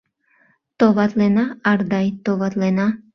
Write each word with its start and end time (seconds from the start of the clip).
—Товатлена, 0.77 1.45
Ардай, 1.71 2.07
товатлена! 2.23 2.87